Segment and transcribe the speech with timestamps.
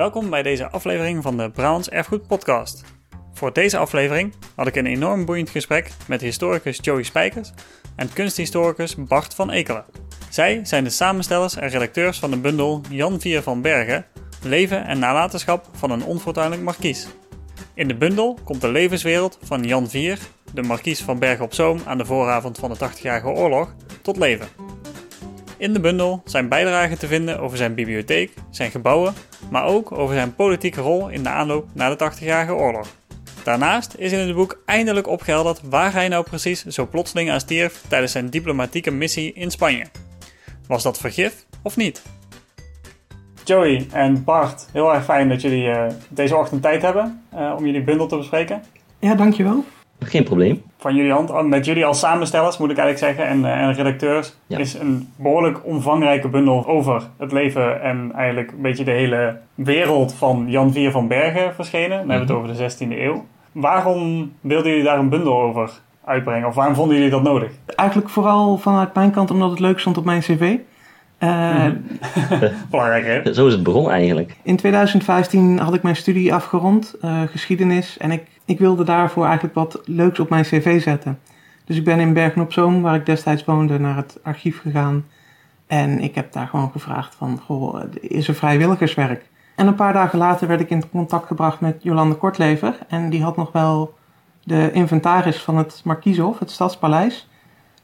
[0.00, 2.84] Welkom bij deze aflevering van de Brabants Erfgoed Podcast.
[3.32, 7.52] Voor deze aflevering had ik een enorm boeiend gesprek met historicus Joey Spijkers
[7.96, 9.84] en kunsthistoricus Bart van Ekelen.
[10.30, 14.06] Zij zijn de samenstellers en redacteurs van de bundel Jan Vier van Bergen,
[14.42, 17.06] Leven en Nalatenschap van een onfortuinlijk markies.
[17.74, 20.18] In de bundel komt de levenswereld van Jan Vier,
[20.52, 24.69] de markies van Bergen op Zoom aan de vooravond van de 80-jarige oorlog, tot leven.
[25.60, 29.14] In de bundel zijn bijdragen te vinden over zijn bibliotheek, zijn gebouwen,
[29.50, 32.88] maar ook over zijn politieke rol in de aanloop naar de 80-jarige oorlog.
[33.44, 37.82] Daarnaast is in het boek eindelijk opgehelderd waar hij nou precies zo plotseling aan stierf
[37.88, 39.86] tijdens zijn diplomatieke missie in Spanje.
[40.66, 42.02] Was dat vergif of niet?
[43.44, 47.66] Joey en Bart, heel erg fijn dat jullie uh, deze ochtend tijd hebben uh, om
[47.66, 48.62] jullie bundel te bespreken.
[48.98, 49.64] Ja, dankjewel.
[50.00, 50.62] Geen probleem.
[50.78, 54.34] Van jullie hand, met jullie als samenstellers moet ik eigenlijk zeggen, en, uh, en redacteurs,
[54.46, 54.58] ja.
[54.58, 60.14] is een behoorlijk omvangrijke bundel over het leven en eigenlijk een beetje de hele wereld
[60.14, 61.98] van Jan Vier van Bergen verschenen.
[61.98, 63.24] Dan hebben we het over de 16e eeuw.
[63.52, 65.70] Waarom wilden jullie daar een bundel over
[66.04, 66.48] uitbrengen?
[66.48, 67.52] Of waarom vonden jullie dat nodig?
[67.66, 70.56] Eigenlijk vooral vanuit mijn kant omdat het leuk stond op mijn cv.
[71.20, 71.66] Uh,
[72.70, 73.34] Belangrijk hè?
[73.34, 74.36] Zo is het begonnen eigenlijk.
[74.42, 77.98] In 2015 had ik mijn studie afgerond, uh, geschiedenis.
[77.98, 81.18] En ik, ik wilde daarvoor eigenlijk wat leuks op mijn cv zetten.
[81.64, 85.04] Dus ik ben in Bergen op Zoom, waar ik destijds woonde, naar het archief gegaan.
[85.66, 89.28] En ik heb daar gewoon gevraagd van, goh, is er vrijwilligerswerk?
[89.56, 92.78] En een paar dagen later werd ik in contact gebracht met Jolande Kortlever.
[92.88, 93.94] En die had nog wel
[94.44, 97.28] de inventaris van het Markieshof, het Stadspaleis.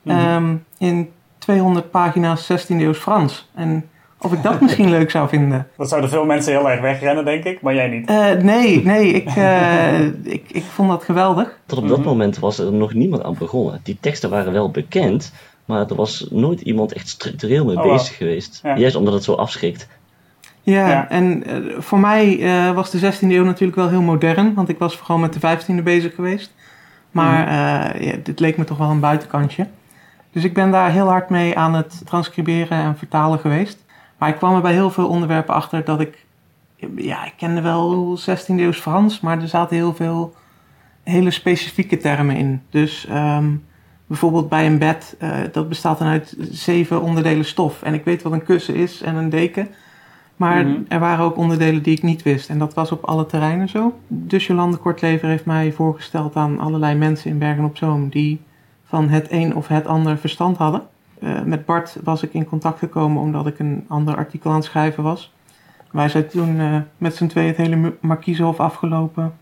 [0.02, 0.34] Mm -hmm.
[0.34, 1.12] um, in
[1.46, 3.48] 200 pagina's 16e eeuws Frans.
[3.54, 5.66] En of ik dat misschien leuk zou vinden.
[5.76, 8.10] Dat zouden veel mensen heel erg wegrennen, denk ik, maar jij niet.
[8.10, 10.00] Uh, nee, nee, ik, uh,
[10.36, 11.58] ik, ik vond dat geweldig.
[11.66, 12.12] Tot op dat mm-hmm.
[12.12, 13.80] moment was er nog niemand aan begonnen.
[13.82, 15.32] Die teksten waren wel bekend,
[15.64, 18.16] maar er was nooit iemand echt structureel mee oh, bezig wow.
[18.16, 18.60] geweest.
[18.62, 18.76] Ja.
[18.76, 19.88] Juist omdat het zo afschrikt.
[20.62, 21.08] Ja, ja.
[21.08, 22.40] en uh, voor mij
[22.74, 25.82] was de 16e eeuw natuurlijk wel heel modern, want ik was vooral met de 15e
[25.82, 26.54] bezig geweest.
[27.10, 28.02] Maar mm.
[28.02, 29.66] ja, dit leek me toch wel een buitenkantje.
[30.36, 33.84] Dus ik ben daar heel hard mee aan het transcriberen en vertalen geweest.
[34.18, 36.24] Maar ik kwam er bij heel veel onderwerpen achter dat ik...
[36.96, 40.34] Ja, ik kende wel 16e eeuws Frans, maar er zaten heel veel
[41.02, 42.62] hele specifieke termen in.
[42.70, 43.64] Dus um,
[44.06, 47.82] bijvoorbeeld bij een bed, uh, dat bestaat dan uit zeven onderdelen stof.
[47.82, 49.68] En ik weet wat een kussen is en een deken.
[50.36, 50.84] Maar mm -hmm.
[50.88, 52.48] er waren ook onderdelen die ik niet wist.
[52.48, 53.98] En dat was op alle terreinen zo.
[54.06, 58.08] Dus Jolande Kortlever heeft mij voorgesteld aan allerlei mensen in Bergen op Zoom...
[58.08, 58.40] die
[58.86, 60.82] van het een of het ander verstand hadden.
[61.18, 64.64] Uh, met Bart was ik in contact gekomen omdat ik een ander artikel aan het
[64.64, 65.32] schrijven was.
[65.90, 69.34] Wij zijn toen uh, met z'n tweeën het hele Markiezenhof afgelopen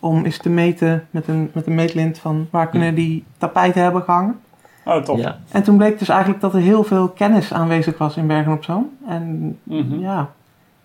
[0.00, 4.02] om eens te meten met een, met een meetlint van waar kunnen die tapijten hebben
[4.02, 4.40] gehangen.
[4.84, 5.18] Oh, top.
[5.18, 5.38] Ja.
[5.50, 8.64] En toen bleek dus eigenlijk dat er heel veel kennis aanwezig was in Bergen op
[8.64, 8.90] Zoom.
[9.06, 9.82] En Mhm.
[9.82, 10.00] mm -hmm.
[10.00, 10.30] ja,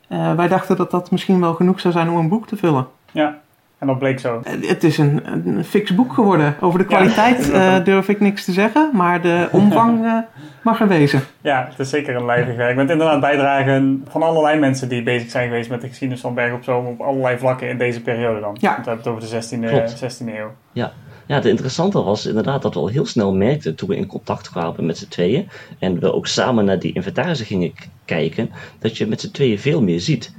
[0.09, 2.87] uh, wij dachten dat dat misschien wel genoeg zou zijn om een boek te vullen.
[3.11, 3.37] Ja.
[3.77, 4.41] En dat bleek zo.
[4.45, 6.55] Het is een, een fix boek geworden.
[6.61, 10.17] Over de kwaliteit ja, uh, durf ik niks te zeggen, maar de omvang uh,
[10.63, 11.21] mag er wezen.
[11.41, 12.75] Ja, het is zeker een lijvig werk.
[12.75, 16.53] Met inderdaad bijdragen van allerlei mensen die bezig zijn geweest met de geschiedenis van Berg
[16.53, 18.57] op Zoom op allerlei vlakken in deze periode dan.
[18.59, 18.71] Ja.
[18.71, 20.51] Want we hebben het over de 16e, 16e eeuw.
[20.71, 20.91] Ja.
[21.27, 24.49] Ja, het interessante was inderdaad dat we al heel snel merkten toen we in contact
[24.49, 25.49] kwamen met z'n tweeën
[25.79, 27.73] en we ook samen naar die inventarissen gingen
[28.05, 28.49] kijken,
[28.79, 30.33] dat je met z'n tweeën veel meer ziet.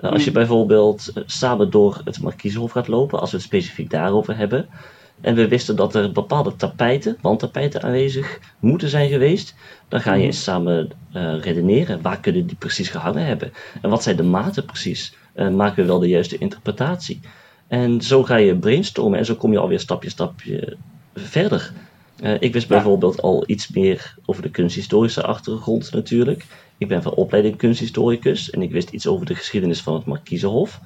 [0.00, 3.90] Uh, als je bijvoorbeeld uh, samen door het Markiezenhof gaat lopen, als we het specifiek
[3.90, 4.68] daarover hebben,
[5.20, 9.54] en we wisten dat er bepaalde tapijten, wandtapijten aanwezig moeten zijn geweest,
[9.88, 12.02] dan ga je eens samen uh, redeneren.
[12.02, 13.52] Waar kunnen die precies gehangen hebben?
[13.82, 15.16] En wat zijn de maten precies?
[15.52, 17.20] maken we wel de juiste interpretatie?
[17.68, 20.76] En zo ga je brainstormen en zo kom je alweer stapje stapje
[21.14, 21.72] verder.
[22.40, 22.74] ik wist ja.
[22.74, 26.44] bijvoorbeeld al iets meer over de kunsthistorische achtergrond natuurlijk.
[26.78, 30.80] Ik ben van opleiding kunsthistoricus en ik wist iets over de geschiedenis van het Markiezenhof.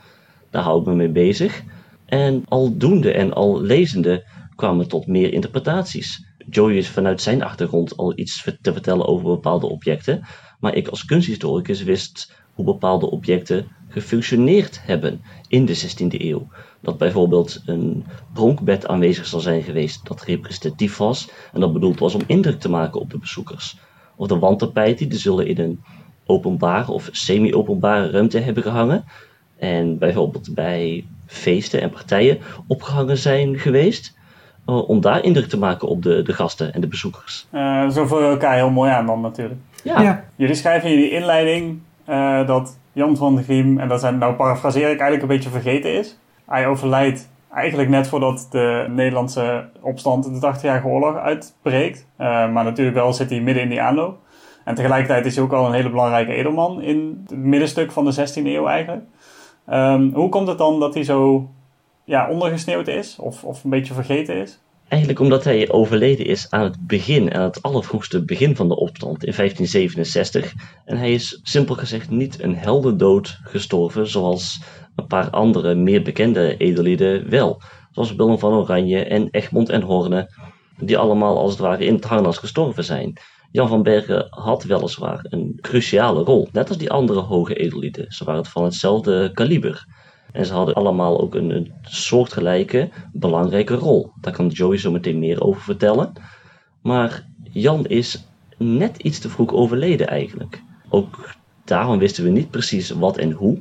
[0.51, 1.63] Daar hou ik me mee bezig.
[2.05, 4.25] En aldoende en al lezende
[4.57, 6.25] kwamen tot meer interpretaties.
[6.51, 10.27] Joey is vanuit zijn achtergrond al iets te vertellen over bepaalde objecten,
[10.61, 16.49] maar ik als kunsthistoricus wist hoe bepaalde objecten gefunctioneerd hebben in de 16e eeuw.
[16.81, 22.15] Dat bijvoorbeeld een pronkbed aanwezig zal zijn geweest dat representatief was en dat bedoeld was
[22.15, 23.77] om indruk te maken op de bezoekers
[24.17, 25.83] of de wandtapijten, die zullen in een
[26.27, 29.05] openbare of semi-openbare ruimte hebben gehangen.
[29.59, 34.21] En bijvoorbeeld bij feesten en partijen opgehangen zijn geweest.
[34.67, 37.47] Uh, om daar indruk te maken op de, de gasten en de bezoekers.
[37.53, 39.61] Uh, zo vullen we elkaar heel mooi aan dan natuurlijk.
[39.85, 40.01] Ja.
[40.01, 40.25] ja.
[40.37, 44.35] Jullie schrijven in jullie inleiding uh, dat Jan van de Griem, en dat zijn, nou
[44.35, 46.19] parafraseer ik, eigenlijk een beetje vergeten is.
[46.47, 52.07] Hij overlijdt eigenlijk net voordat de Nederlandse opstand de 80-jarige oorlog uitbreekt.
[52.19, 54.19] Uh, maar natuurlijk wel zit hij midden in die aanloop.
[54.65, 58.15] En tegelijkertijd is hij ook al een hele belangrijke edelman in het middenstuk van de
[58.15, 59.05] 16e eeuw eigenlijk.
[59.67, 61.49] Ehm, hoe komt het dan dat hij zo
[62.05, 64.61] ja, ondergesneeuwd is of, of een beetje vergeten is?
[64.89, 69.25] Eigenlijk omdat hij overleden is aan het begin, aan het allervroegste begin van de opstand
[69.25, 70.55] in 1567.
[70.85, 74.61] En hij is simpel gezegd niet een heldendood gestorven zoals
[74.97, 77.63] een paar andere meer bekende edellieden wel.
[77.91, 80.31] Zoals Willem van Oranje en Egmond en Horne,
[80.79, 83.19] die allemaal als het ware in het harnas gestorven zijn.
[83.51, 88.13] Jan van Bergen had weliswaar een cruciale rol, net als die andere hoge edellieden.
[88.13, 89.87] Ze waren van hetzelfde kaliber.
[90.33, 94.11] En ze hadden allemaal ook een, een soortgelijke belangrijke rol.
[94.21, 96.13] Daar kan Joey zo meteen meer over vertellen.
[96.83, 98.25] Maar Jan is
[98.57, 100.63] net iets te vroeg overleden eigenlijk.
[100.89, 101.35] Ook
[101.65, 103.61] daarom wisten we niet precies wat en hoe.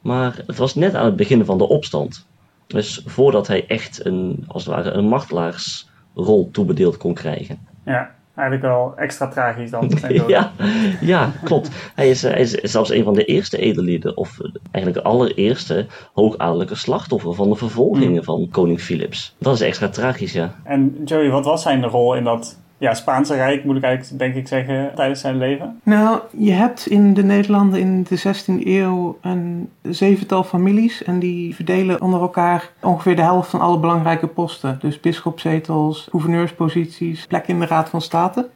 [0.00, 2.26] Maar het was net aan het begin van de opstand.
[2.66, 7.58] Dus voordat hij echt een, als het ware, een martelaarsrol toebedeeld kon krijgen.
[7.84, 9.90] Ja, eigenlijk wel extra tragisch dan.
[10.26, 10.52] ja,
[11.00, 11.70] ja, klopt.
[11.94, 14.38] Hij is, hij is zelfs een van de eerste edellieden, of
[14.70, 18.24] eigenlijk de allereerste hoogadellijke slachtoffer van de vervolgingen mm.
[18.24, 19.34] van koning Philips.
[19.38, 20.54] Dat is extra tragisch, ja.
[20.64, 24.34] En Joey, wat was zijn rol in dat ja, Spaanse Rijk, moet ik eigenlijk denk
[24.34, 25.80] ik zeggen, tijdens zijn leven?
[25.82, 31.54] Nou, je hebt in de Nederlanden in de 16e eeuw een zevental families en die
[31.54, 34.78] verdelen onder elkaar ongeveer de helft van alle belangrijke posten.
[34.80, 38.48] Dus bisschopszetels, gouverneursposities, plek in de Raad van State.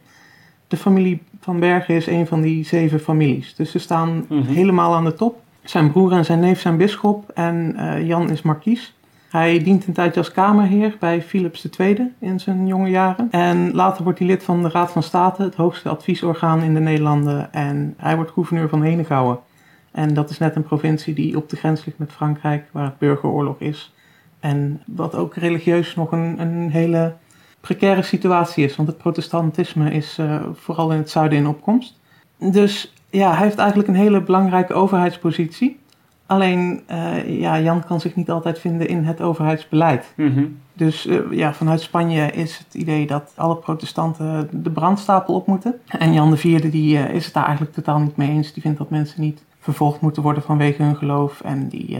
[0.67, 3.55] De familie van Bergen is een van die zeven families.
[3.55, 4.41] Dus ze staan mhm.
[4.41, 5.41] helemaal aan de top.
[5.63, 8.93] Zijn broer en zijn neef zijn bisschop en uh, Jan is markies.
[9.33, 13.27] Hij dient een tijdje als kamerheer bij Philips II in zijn jonge jaren.
[13.31, 16.79] En later wordt hij lid van de Raad van State, het hoogste adviesorgaan in de
[16.79, 17.53] Nederlanden.
[17.53, 19.39] En hij wordt gouverneur van Henegouwen.
[19.91, 22.97] En dat is net een provincie die op de grens ligt met Frankrijk, waar het
[22.97, 23.93] burgeroorlog is.
[24.39, 27.13] En wat ook religieus nog een, een hele
[27.61, 31.99] precaire situatie is, want het protestantisme is uh, vooral in het zuiden in opkomst.
[32.37, 35.79] Dus ja, hij heeft eigenlijk een hele belangrijke overheidspositie.
[36.33, 40.13] Alleen, uh, ja, Jan kan zich niet altijd vinden in het overheidsbeleid.
[40.15, 40.45] Mhm.
[40.73, 45.79] Dus uh, ja, vanuit Spanje is het idee dat alle protestanten de brandstapel op moeten.
[45.87, 48.53] En Jan IV die, uh, is het daar eigenlijk totaal niet mee eens.
[48.53, 51.41] Die vindt dat mensen niet vervolgd moeten worden vanwege hun geloof.
[51.41, 51.99] En die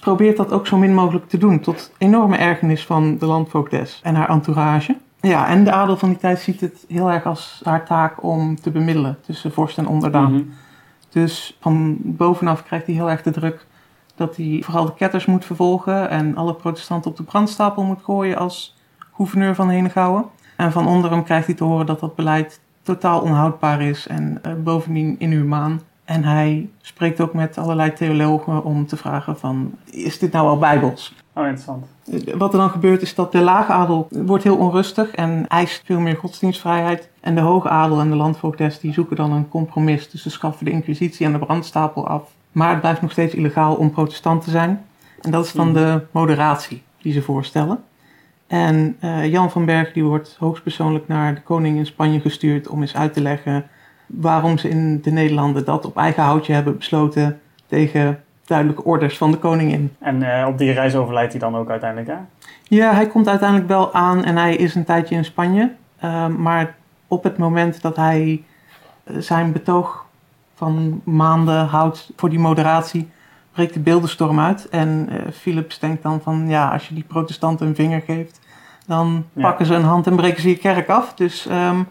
[0.00, 1.60] probeert dat ook zo min mogelijk te doen.
[1.60, 4.96] Tot enorme ergernis van de landvoogdes en haar entourage.
[5.20, 8.60] Ja, en de adel van die tijd ziet het heel erg als haar taak om
[8.60, 10.32] te bemiddelen tussen vorst en onderdaan.
[10.32, 10.52] Mm
[11.08, 13.66] dus van bovenaf krijgt hij heel erg de druk
[14.14, 18.38] dat hij vooral de ketters moet vervolgen en alle protestanten op de brandstapel moet gooien
[18.38, 18.76] als
[19.14, 20.24] gouverneur van Henegouwen.
[20.56, 24.40] En van onder hem krijgt hij te horen dat dat beleid totaal onhoudbaar is en
[24.46, 25.80] uh, bovendien inhumaan.
[26.08, 30.58] En hij spreekt ook met allerlei theologen om te vragen van, is dit nou al
[30.58, 31.14] bijbels?
[31.32, 31.86] Oh, interessant.
[32.36, 36.00] Wat er dan gebeurt is dat de lage adel wordt heel onrustig en eist veel
[36.00, 37.08] meer godsdienstvrijheid.
[37.20, 40.10] En de hoge adel en de landvoogdes die zoeken dan een compromis.
[40.10, 42.22] Dus ze schaffen de inquisitie en de brandstapel af.
[42.52, 44.84] Maar het blijft nog steeds illegaal om protestant te zijn.
[45.20, 47.78] En dat is dan de moderatie die ze voorstellen.
[48.46, 52.80] En uh, Jan van Berg die wordt hoogstpersoonlijk naar de koning in Spanje gestuurd om
[52.80, 53.64] eens uit te leggen
[54.08, 59.30] waarom ze in de Nederlanden dat op eigen houtje hebben besloten tegen duidelijke orders van
[59.30, 59.94] de koningin.
[59.98, 62.16] En uh, op die reis overlijdt hij dan ook uiteindelijk, hè?
[62.62, 65.72] Ja, hij komt uiteindelijk wel aan en hij is een tijdje in Spanje.
[66.04, 66.76] Uh, maar
[67.08, 68.42] op het moment dat hij
[69.04, 70.06] eh, zijn betoog
[70.54, 73.10] van maanden houdt voor die moderatie,
[73.52, 74.68] breekt de beeldenstorm uit.
[74.68, 78.40] En uh, Philips denkt dan van, ja, als je die protestanten een vinger geeft,
[78.86, 81.14] dan pakken ze een hand en breken ze je kerk af.
[81.14, 81.88] Dus um,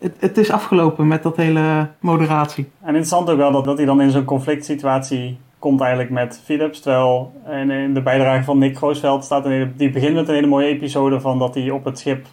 [0.00, 2.68] het, het, is afgelopen met dat hele moderatie.
[2.80, 6.40] En interessant ook wel dat, dat hij dan in zo'n conflict situatie komt eigenlijk met
[6.44, 6.80] Philips.
[6.80, 10.66] Terwijl in, de bijdrage van Nick Groosveld staat een, die begint met een hele mooie
[10.66, 12.26] episode van dat hij op het schip.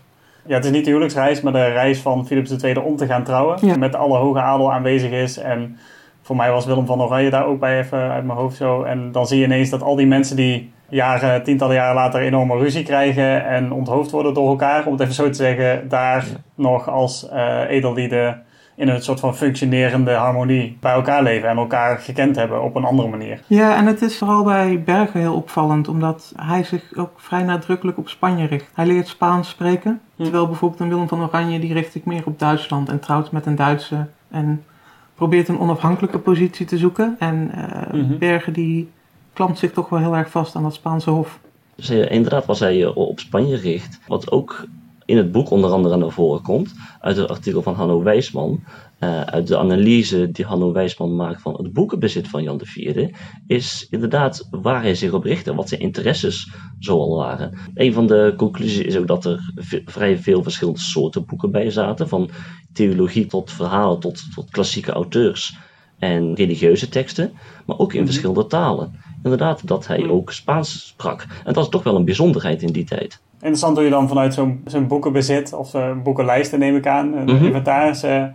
[0.46, 3.24] Ja, het is niet de huwelijksreis, maar de reis van Philips II om te gaan
[3.24, 3.80] trouwen.
[3.80, 5.38] Met alle hoge adel aanwezig is.
[5.38, 5.78] En
[6.22, 8.84] voor mij was Willem van Oranje daar ook bij even uit mijn hoofd zo.
[8.84, 12.58] En dan zie je ineens dat al die mensen die jaren, tientallen jaren later enorme
[12.58, 16.26] ruzie krijgen en onthoofd worden door elkaar, om het even zo te zeggen, daar
[16.56, 18.42] nog als uh, edellieden
[18.76, 22.84] in een soort van functionerende harmonie bij elkaar leven en elkaar gekend hebben op een
[22.84, 23.42] andere manier.
[23.48, 27.98] Ja, en het is vooral bij Bergen heel opvallend, omdat hij zich ook vrij nadrukkelijk
[27.98, 28.72] op Spanje richt.
[28.74, 30.24] Hij leert Spaans spreken, hm.
[30.24, 33.46] terwijl bijvoorbeeld een Willem van Oranje die richt zich meer op Duitsland en trouwt met
[33.46, 34.64] een Duitse en
[35.16, 37.16] probeert een onafhankelijke positie te zoeken.
[37.20, 37.52] En
[37.94, 38.92] uh, Bergen die
[39.38, 41.40] klampt zich toch wel heel erg vast aan dat Spaanse hof.
[41.76, 44.66] Dus uh, inderdaad was hij op Spanje richt, wat ook
[45.06, 48.64] in het boek onder andere naar voren komt, uit het artikel van Hanno Wijsman,
[49.00, 53.08] uh, uit de analyse die Hanno Wijsman maakt van het boekenbezit van Jan IV,
[53.48, 57.58] is inderdaad waar hij zich op richtte, wat zijn interesses zoal waren.
[57.74, 59.54] Een van de conclusies is ook dat er
[59.86, 62.30] vrij veel verschillende soorten boeken bij zaten, van
[62.74, 65.58] theologie tot verhalen tot, tot klassieke auteurs.
[66.00, 67.32] en religieuze teksten,
[67.66, 68.08] maar ook in Mhm.
[68.08, 68.92] verschillende talen.
[69.32, 70.12] Inderdaad, dat hij Mhm.
[70.12, 71.26] ook Spaans sprak.
[71.46, 73.20] En dat is toch wel een bijzonderheid in die tijd.
[73.40, 77.36] Interessant hoe je dan vanuit zo'n zo'n boekenbezit of uh, boekenlijsten neem ik aan, een
[77.36, 77.46] Mhm.
[77.46, 78.30] inventaris, uh, uh,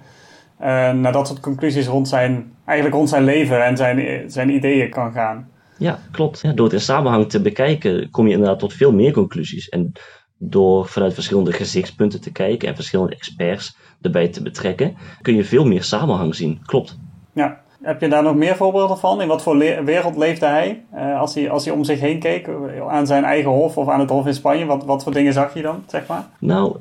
[0.92, 5.12] naar dat soort conclusies rond zijn, eigenlijk rond zijn leven en zijn, zijn ideeën kan
[5.12, 5.48] gaan.
[5.78, 6.40] Ja, klopt.
[6.40, 9.68] Ja, door het in samenhang te bekijken kom je inderdaad tot veel meer conclusies.
[9.68, 9.92] En
[10.38, 15.64] door vanuit verschillende gezichtspunten te kijken en verschillende experts erbij te betrekken, kun je veel
[15.64, 16.60] meer samenhang zien.
[16.66, 16.98] Klopt.
[17.32, 17.60] Ja.
[17.82, 19.20] Heb je daar nog meer voorbeelden van?
[19.20, 20.84] In wat voor wereld leefde hij?
[20.94, 21.50] Uh, als hij?
[21.50, 22.48] Als hij om zich heen keek,
[22.88, 25.54] aan zijn eigen hof of aan het hof in Spanje, wat, wat voor dingen zag
[25.54, 26.28] je dan, zeg maar?
[26.38, 26.76] Nou,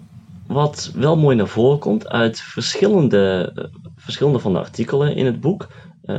[0.48, 3.64] wat wel mooi naar voren komt uit verschillende, uh,
[3.96, 5.68] verschillende van de artikelen in het boek,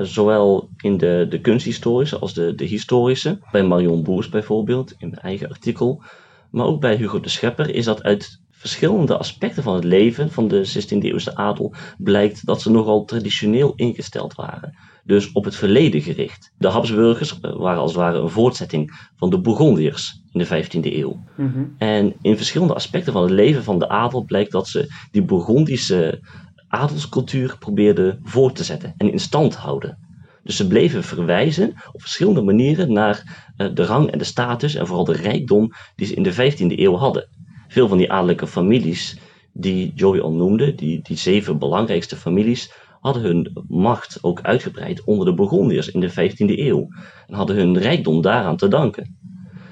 [0.02, 5.22] zowel in de, de kunsthistorische als de, de historische, bij Marion Boers bijvoorbeeld, in mijn
[5.22, 6.02] eigen artikel,
[6.50, 10.48] maar ook bij Hugo de Schepper, is dat uit verschillende aspecten van het leven van
[10.48, 14.76] de 16e eeuwse adel blijkt dat ze nogal traditioneel ingesteld waren.
[15.04, 16.52] Dus op het verleden gericht.
[16.58, 21.24] De Habsburgers waren als het ware een voortzetting van de Bourgondiërs in de 15e eeuw.
[21.36, 21.74] Mm -hmm.
[21.78, 26.20] En in verschillende aspecten van het leven van de adel blijkt dat ze die Bourgondische
[26.68, 29.98] adelscultuur probeerden voor te zetten en in stand houden.
[30.42, 34.86] Dus ze bleven verwijzen op verschillende manieren naar uh, de rang en de status en
[34.86, 37.28] vooral de rijkdom die ze in de 15e eeuw hadden
[37.72, 39.16] veel van die adellijke families
[39.52, 45.26] die Joey al noemde, die, die zeven belangrijkste families, hadden hun macht ook uitgebreid onder
[45.26, 46.88] de Burgondiërs in de 15e eeuw
[47.26, 49.16] en hadden hun rijkdom daaraan te danken.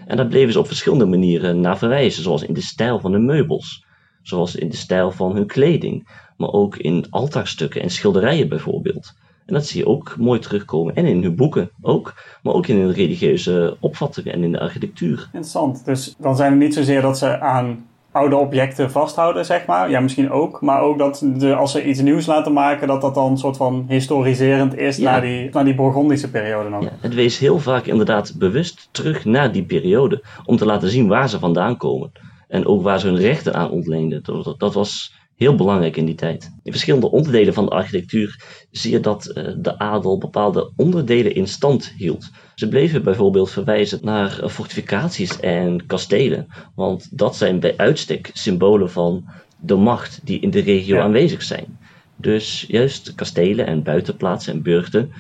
[0.06, 3.24] En daar bleven ze op verschillende manieren naar verwijzen, zoals in de stijl van hun
[3.24, 3.84] meubels,
[4.22, 9.12] zoals in de stijl van hun kleding, maar ook in altaarstukken en schilderijen bijvoorbeeld.
[9.50, 10.94] En dat zie je ook mooi terugkomen.
[10.94, 12.14] En in hun boeken ook.
[12.42, 15.18] Maar ook in hun religieuze opvattingen en in de architectuur.
[15.24, 15.84] Interessant.
[15.84, 19.90] Dus dan zijn het niet zozeer dat ze aan oude objecten vasthouden, zeg maar.
[19.90, 20.60] Ja, misschien ook.
[20.60, 23.56] Maar ook dat de, als ze iets nieuws laten maken, dat dat dan een soort
[23.56, 25.10] van historiserend is Ja.
[25.10, 26.82] naar, die, naar die Bourgondische periode nog.
[26.82, 30.24] Ja, het wees heel vaak inderdaad bewust terug naar die periode.
[30.44, 32.12] Om te laten zien waar ze vandaan komen.
[32.48, 34.20] En ook waar ze hun rechten aan ontleenden.
[34.22, 36.52] Dat, dat, dat was heel belangrijk in die tijd.
[36.62, 41.48] In verschillende onderdelen van de architectuur zie je dat uh, de adel bepaalde onderdelen in
[41.48, 42.30] stand hield.
[42.54, 48.90] Ze bleven bijvoorbeeld verwijzen naar uh, fortificaties en kastelen, want dat zijn bij uitstek symbolen
[48.90, 49.24] van
[49.60, 51.02] de macht die in de regio Ja.
[51.02, 51.78] aanwezig zijn.
[52.16, 55.12] Dus juist kastelen en buitenplaatsen en burchten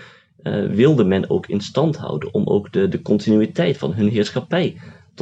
[0.42, 4.76] uh, wilde men ook in stand houden om ook de, de continuïteit van hun heerschappij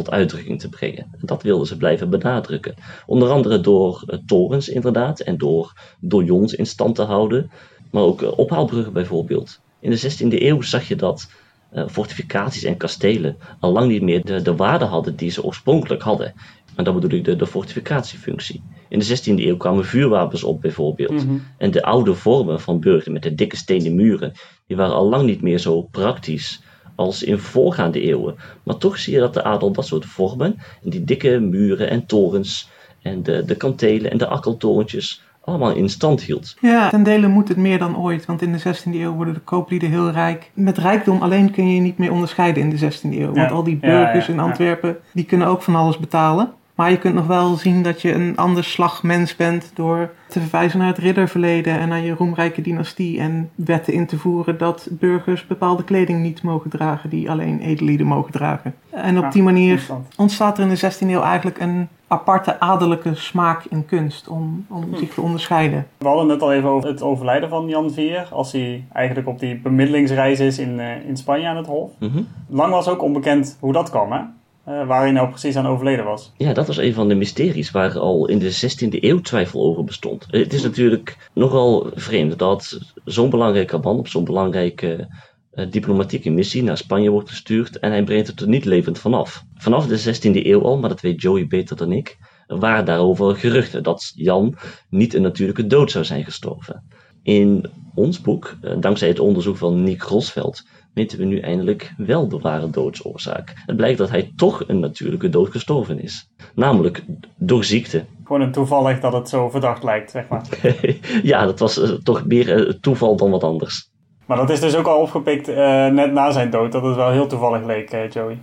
[0.05, 1.07] tot uitdrukking te brengen.
[1.12, 2.75] En dat wilden ze blijven benadrukken.
[3.07, 7.50] Onder andere door uh, torens inderdaad en door donjons in stand te houden,
[7.90, 9.61] maar ook uh, ophaalbruggen bijvoorbeeld.
[9.81, 11.31] In de 16e eeuw zag je dat
[11.75, 16.02] uh, fortificaties en kastelen al lang niet meer de, de waarde hadden die ze oorspronkelijk
[16.02, 16.35] hadden.
[16.75, 18.62] En dat bedoel ik de, de fortificatiefunctie.
[18.88, 21.25] In de 16e eeuw kwamen vuurwapens op bijvoorbeeld.
[21.25, 21.37] Mhm.
[21.57, 24.33] En de oude vormen van burchten met de dikke stenen muren,
[24.67, 26.62] die waren al lang niet meer zo praktisch
[26.99, 28.37] als in voorgaande eeuwen.
[28.62, 32.07] Maar toch zie je dat de adel dat soort vormen, en die dikke muren en
[32.07, 32.71] torens,
[33.02, 36.57] en de, de kantelen en de akkeltorentjes, allemaal in stand hield.
[36.61, 39.40] Ja, ten dele moet het meer dan ooit, want in de 16e eeuw worden de
[39.40, 40.50] kooplieden heel rijk.
[40.55, 43.33] Met rijkdom alleen kun je je niet meer onderscheiden in de 16e eeuw.
[43.33, 44.45] Want al die Ja, burgers ja, in ja.
[44.45, 46.52] Antwerpen, die kunnen ook van alles betalen.
[46.79, 50.41] Maar je kunt nog wel zien dat je een ander slag mens bent door te
[50.41, 54.89] verwijzen naar het ridderverleden en naar je roemrijke dynastie en wetten in te voeren dat
[54.91, 58.75] burgers bepaalde kleding niet mogen dragen die alleen edellieden mogen dragen.
[58.91, 63.15] En op Ja, die manier ontstaat er in de 16e eeuw eigenlijk een aparte adellijke
[63.15, 64.97] smaak in kunst om, om Hm.
[64.97, 65.87] zich te onderscheiden.
[65.99, 68.17] We hadden het al even over het overlijden van Jan IV.
[68.33, 71.91] Als hij eigenlijk op die bemiddelingsreis is in, eh, in Spanje aan het Hof.
[71.99, 72.23] Mhm.
[72.49, 74.21] Lang was ook onbekend hoe dat kwam, hè?
[74.69, 76.33] Eh, waar hij nou precies aan overleden was.
[76.37, 79.85] Ja, dat was een van de mysteries waar al in de 16e eeuw twijfel over
[79.85, 80.27] bestond.
[80.31, 85.09] Eh, Het is natuurlijk nogal vreemd dat zo'n belangrijke man op zo'n belangrijke
[85.51, 89.45] eh, diplomatieke missie naar Spanje wordt gestuurd en hij brengt het er niet levend vanaf.
[89.55, 93.83] Vanaf de 16e eeuw al, maar dat weet Joey beter dan ik, waren daarover geruchten
[93.83, 94.57] dat Jan
[94.89, 96.85] niet een natuurlijke dood zou zijn gestorven.
[97.23, 102.28] In ons boek, eh, dankzij het onderzoek van Nick Rosveld, weten we nu eindelijk wel
[102.28, 103.52] de ware doodsoorzaak.
[103.67, 106.31] Het blijkt dat hij toch een natuurlijke dood gestorven is.
[106.55, 107.05] Namelijk
[107.37, 108.05] door ziekte.
[108.25, 110.45] Gewoon een toevallig dat het zo verdacht lijkt, zeg maar.
[111.23, 113.90] ja, dat was eh, toch meer eh, toeval dan wat anders.
[114.26, 115.47] Maar dat is dus ook al opgepikt
[115.93, 116.73] net na zijn dood.
[116.73, 118.38] Dat het wel heel toevallig leek, Joey.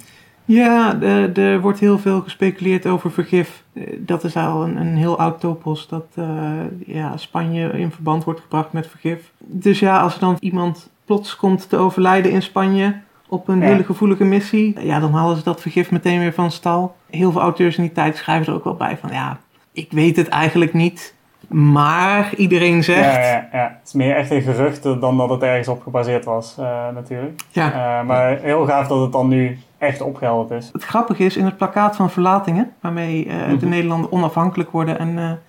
[0.46, 3.64] Ja, eh, er wordt heel veel gespeculeerd over vergif.
[3.74, 6.52] Eh, Dat is al een, een heel oud topos dat eh,
[6.86, 9.32] ja, Spanje in verband wordt gebracht met vergif.
[9.40, 12.96] Dus ja, als er dan iemand plots komt te overlijden in Spanje
[13.28, 13.66] op een Ja.
[13.66, 16.96] hele gevoelige missie, ja, dan halen ze dat vergif meteen weer van stal.
[17.10, 19.40] Heel veel auteurs in die tijd schrijven er ook wel bij van ja,
[19.72, 21.15] ik weet het eigenlijk niet.
[21.56, 23.16] Maar iedereen zegt...
[23.16, 23.78] Ja, ja, ja.
[23.80, 27.42] Het is meer echt een gerucht dan dat het ergens op gebaseerd was, uh, natuurlijk.
[27.50, 27.68] Ja.
[27.68, 30.70] Uh, maar heel gaaf dat het dan nu echt opgehelderd is.
[30.72, 33.60] Het grappige is, in het plakkaat van verlatingen, waarmee uh, mm-hmm.
[33.60, 35.40] de Nederlanden onafhankelijk worden en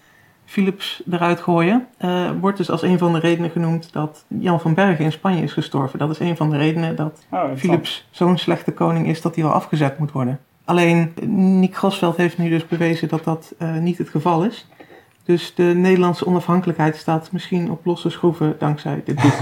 [0.45, 1.87] Philips eruit gooien,
[2.41, 5.53] wordt dus als een van de redenen genoemd dat Jan van Bergen in Spanje is
[5.53, 5.99] gestorven.
[5.99, 9.45] Dat is een van de redenen dat oh, Philips zo'n slechte koning is dat hij
[9.45, 10.41] wel afgezet moet worden.
[10.65, 11.13] Alleen
[11.61, 14.67] Nick Grosveld heeft nu dus bewezen dat dat niet het geval is.
[15.27, 19.33] Dus de Nederlandse onafhankelijkheid staat misschien op losse schroeven dankzij dit boek.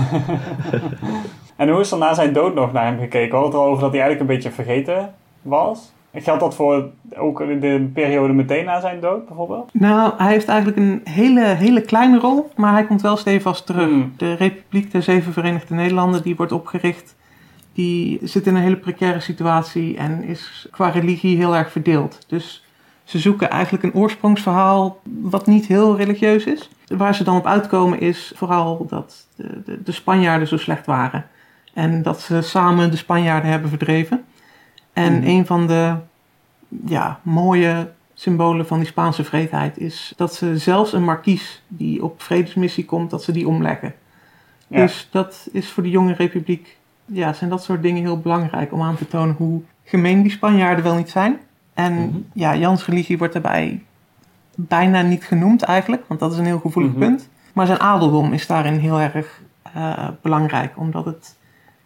[1.56, 3.30] en hoe is er na zijn dood nog naar hem gekeken?
[3.30, 5.92] We hadden het al over dat hij eigenlijk een beetje vergeten was.
[6.12, 9.70] Geldt dat voor ook de periode meteen na zijn dood bijvoorbeeld?
[9.72, 13.88] Nou, hij heeft eigenlijk een hele, hele kleine rol, maar hij komt wel stevast terug.
[13.88, 14.12] Hmm.
[14.16, 17.16] De Republiek der Zeven Verenigde Nederlanden, die wordt opgericht,
[17.72, 22.18] die zit in een hele precaire situatie en is qua religie heel erg verdeeld.
[22.28, 22.63] Dus
[23.04, 26.70] ze zoeken eigenlijk een oorsprongsverhaal wat niet heel religieus is.
[26.86, 31.26] Waar ze dan op uitkomen is vooral dat de, de, de Spanjaarden zo slecht waren.
[31.74, 34.24] En dat ze samen de Spanjaarden hebben verdreven.
[34.92, 35.28] En mhm.
[35.28, 35.94] een van de
[36.86, 42.22] ja, mooie symbolen van die Spaanse vreedheid is dat ze zelfs een markies die op
[42.22, 43.94] vredesmissie komt, dat ze die omleggen.
[44.68, 48.82] Dus dat is voor de jonge republiek, ja, zijn dat soort dingen heel belangrijk om
[48.82, 51.38] aan te tonen hoe gemeen die Spanjaarden wel niet zijn.
[51.74, 52.18] En mhm.
[52.32, 53.82] ja, Jans religie wordt daarbij
[54.54, 57.00] bijna niet genoemd eigenlijk, want dat is een heel gevoelig mhm.
[57.00, 57.28] punt.
[57.52, 59.42] Maar zijn adeldom is daarin heel erg
[59.76, 61.36] uh, belangrijk, omdat het,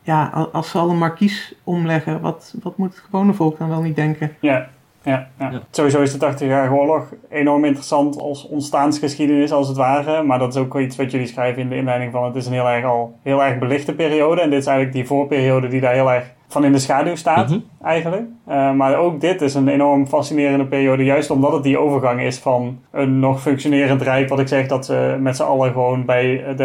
[0.03, 3.83] ja, als ze al een markies omleggen, wat, wat moet het gewone volk dan wel
[3.83, 4.37] niet denken?
[4.41, 4.69] Ja,
[5.03, 5.51] ja, ja.
[5.51, 5.61] ja.
[5.71, 10.23] Sowieso is de 80-jarige oorlog enorm interessant als ontstaansgeschiedenis als het ware.
[10.23, 12.53] Maar dat is ook iets wat jullie schrijven in de inleiding van het is een
[12.53, 14.41] heel erg al heel erg belichte periode.
[14.41, 17.49] En dit is eigenlijk die voorperiode die daar heel erg van in de schaduw staat,
[17.49, 17.59] mhm.
[17.83, 18.23] eigenlijk.
[18.49, 22.39] Uh, maar ook dit is een enorm fascinerende periode, juist omdat het die overgang is
[22.39, 26.45] van een nog functionerend rijk, wat ik zeg, dat ze met z'n allen gewoon bij
[26.57, 26.65] de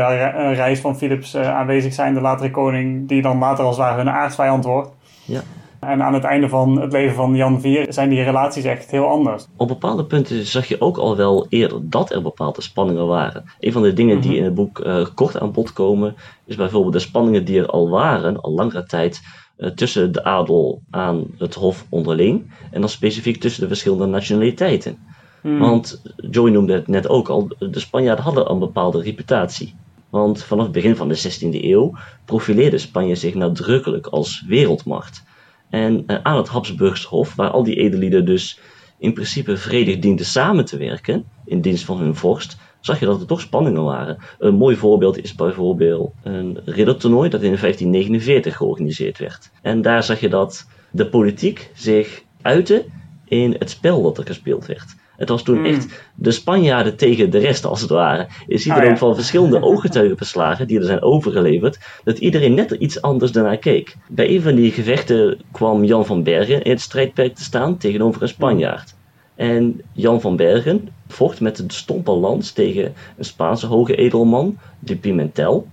[0.53, 3.97] reis van Philips uh, aanwezig zijn, de latere koning, die dan later als het ware
[3.97, 4.89] hun aardsvijand wordt.
[5.25, 5.41] Ja.
[5.83, 9.07] En aan het einde van het leven van Jan IV zijn die relaties echt heel
[9.07, 9.47] anders.
[9.57, 13.43] Op bepaalde punten zag je ook al wel eerder dat er bepaalde spanningen waren.
[13.59, 14.39] Een van de dingen die mhm.
[14.39, 17.89] in het boek uh, kort aan bod komen, is bijvoorbeeld de spanningen die er al
[17.89, 19.21] waren, al langere tijd,
[19.57, 22.51] uh, tussen de adel aan het hof onderling.
[22.71, 24.97] En dan specifiek tussen de verschillende nationaliteiten.
[25.41, 25.59] Hmm.
[25.59, 29.75] Want Joey noemde het net ook al, de Spanjaarden hadden een bepaalde reputatie.
[30.09, 35.23] Want vanaf het begin van de 16e eeuw profileerde Spanje zich nadrukkelijk als wereldmacht.
[35.73, 38.59] En uh, aan het Habsburgs Hof, waar al die edellieden dus
[38.97, 43.21] in principe vredig dienden samen te werken in dienst van hun vorst, zag je dat
[43.21, 44.17] er toch spanningen waren.
[44.39, 49.51] Een mooi voorbeeld is bijvoorbeeld een riddertoernooi dat in 1549 georganiseerd werd.
[49.61, 52.85] En daar zag je dat de politiek zich uitte
[53.25, 54.95] in het spel dat er gespeeld werd.
[55.17, 55.65] Het was toen hmm.
[55.65, 58.27] echt de Spanjaarden tegen de rest, als het ware.
[58.47, 62.71] Je ziet er oh, ook van verschillende ooggetuigenverslagen die er zijn overgeleverd, dat iedereen net
[62.71, 63.95] iets anders daarnaar keek.
[64.09, 68.21] Bij een van die gevechten kwam Jan van Bergen in het strijdperk te staan tegenover
[68.21, 68.95] een Spanjaard.
[69.35, 74.95] En Jan van Bergen vocht met een stompe lans tegen een Spaanse hoge edelman, de
[74.95, 75.67] Pimentel.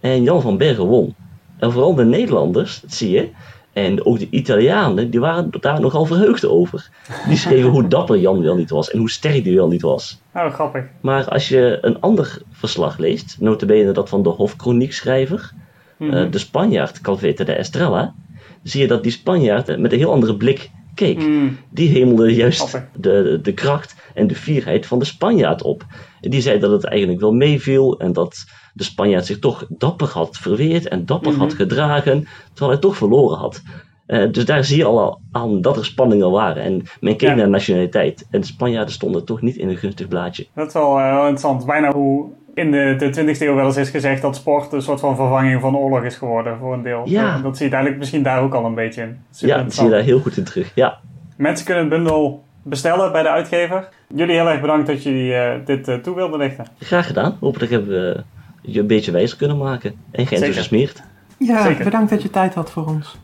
[0.00, 1.14] En Jan van Bergen won.
[1.58, 3.28] En vooral de Nederlanders, dat zie je,
[3.74, 6.88] en ook de Italianen, die waren daar nogal verheugd over.
[7.28, 10.20] Die schreven hoe dapper Jan wel niet was en hoe sterk die wel niet was.
[10.34, 10.84] Oh, grappig.
[11.00, 15.52] Maar als je een ander verslag leest, notabene dat van de hofkroniekschrijver,
[15.98, 18.14] mm de Spanjaard Calvete de Estrella,
[18.62, 21.18] zie je dat die Spanjaard met een heel andere blik keek.
[21.18, 21.58] Mm.
[21.70, 25.84] Die hemelde juist de, de kracht en de fierheid van de Spanjaard op.
[26.20, 30.08] En die zei dat het eigenlijk wel meeviel en dat de Spanjaard zich toch dapper
[30.08, 31.56] had verweerd en dapper had mhm.
[31.56, 33.62] gedragen, terwijl hij toch verloren had.
[34.06, 36.62] Uh, dus daar zie je al aan dat er spanningen waren.
[36.62, 38.26] En men keek naar nationaliteit.
[38.30, 40.46] En de Spanjaarden stonden toch niet in een gunstig blaadje.
[40.54, 41.66] Dat is wel, uh, interessant.
[41.66, 45.00] Bijna hoe in de, de 20e eeuw wel eens is gezegd dat sport een soort
[45.00, 47.02] van vervanging van oorlog is geworden voor een deel.
[47.04, 47.38] Ja.
[47.38, 49.18] Dat zie je eigenlijk misschien daar ook al een beetje in.
[49.30, 50.72] ja, dat zie je daar heel goed in terug.
[50.74, 50.98] Ja.
[51.36, 53.88] Mensen kunnen het bundel bestellen bij de uitgever.
[54.14, 56.66] Jullie heel erg bedankt dat jullie uh, dit uh, toe wilden lichten.
[56.78, 57.36] Graag gedaan.
[57.40, 58.22] Hopelijk hebben we
[58.62, 61.02] je een beetje wijzer kunnen maken en geenthousiasmeerd.
[61.38, 61.84] Ja, Zeker.
[61.84, 63.16] bedankt dat je tijd had voor ons.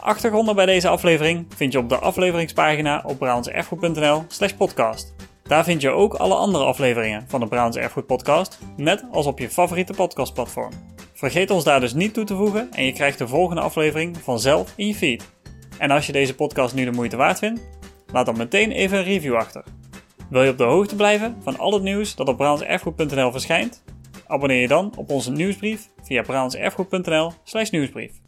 [0.00, 5.13] Achtergronden bij deze aflevering vind je op de afleveringspagina op brabantserfgoed.nl slash podcast.
[5.48, 9.38] Daar vind je ook alle andere afleveringen van de Brabantse Erfgoed podcast, net als op
[9.38, 10.72] je favoriete podcastplatform.
[11.12, 14.72] Vergeet ons daar dus niet toe te voegen en je krijgt de volgende aflevering vanzelf
[14.76, 15.32] in je feed.
[15.78, 17.60] En als je deze podcast nu de moeite waard vindt,
[18.12, 19.64] laat dan meteen even een review achter.
[20.30, 23.82] Wil je op de hoogte blijven van al het nieuws dat op brabantserfgoed.nl verschijnt?
[24.26, 27.32] Abonneer je dan op onze nieuwsbrief via brabantserfgoed.nl
[27.70, 28.23] nieuwsbrief.